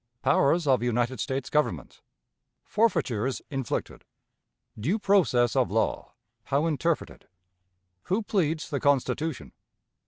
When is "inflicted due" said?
3.51-4.97